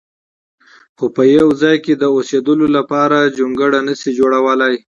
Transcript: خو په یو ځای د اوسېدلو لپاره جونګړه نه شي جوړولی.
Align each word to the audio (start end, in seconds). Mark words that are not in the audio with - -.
خو 0.97 1.05
په 1.15 1.23
یو 1.37 1.47
ځای 1.61 1.77
د 2.01 2.03
اوسېدلو 2.15 2.67
لپاره 2.77 3.17
جونګړه 3.37 3.79
نه 3.87 3.93
شي 3.99 4.11
جوړولی. 4.19 4.73